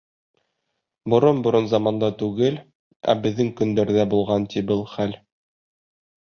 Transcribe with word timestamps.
Борон-борон 1.13 1.67
заманда 1.73 2.09
түгел, 2.21 2.57
ә 3.13 3.15
беҙҙең 3.27 3.53
көндәрҙә 3.61 4.07
булған, 4.15 4.49
ти, 4.55 4.65
был 4.73 4.83
хәл. 4.97 5.15